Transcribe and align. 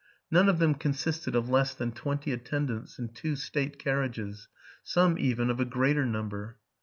None 0.31 0.49
of 0.49 0.57
them 0.57 0.73
consisted 0.73 1.35
of 1.35 1.47
less 1.47 1.75
than 1.75 1.91
twenty 1.91 2.31
attendants 2.33 2.97
and 2.97 3.13
two 3.13 3.35
state 3.35 3.77
carriages,— 3.77 4.47
some, 4.83 5.15
even, 5.19 5.51
of 5.51 5.59
a 5.59 5.63
greater 5.65 6.07
number. 6.07 6.57